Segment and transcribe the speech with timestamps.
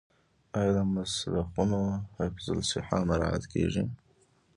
[0.57, 1.79] آیا د مسلخونو
[2.17, 3.83] حفظ الصحه مراعات کیږي؟